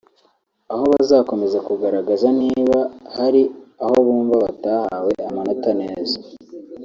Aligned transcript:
aho 0.73 0.83
bazakomeza 0.93 1.57
kugaragaza 1.67 2.27
niba 2.41 2.77
hari 3.15 3.41
aho 3.83 3.95
bumva 4.05 4.35
batahawe 4.45 5.13
amanota 5.29 5.69
neza 5.81 6.17